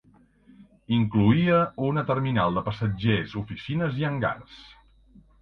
Incloïa 0.95 1.59
una 1.89 2.05
terminal 2.07 2.57
de 2.59 2.65
passatgers, 2.71 3.37
oficines 3.43 4.01
i 4.01 4.09
hangars. 4.11 4.59